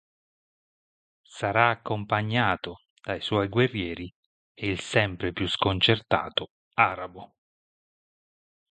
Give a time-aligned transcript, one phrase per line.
[1.35, 4.11] Sarà accompagnato dai suoi guerrieri
[4.55, 7.35] e il sempre più sconcertato arabo.